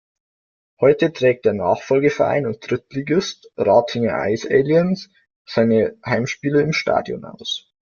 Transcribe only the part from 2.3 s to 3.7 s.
und Drittligist